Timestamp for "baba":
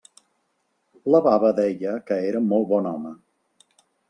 1.27-1.51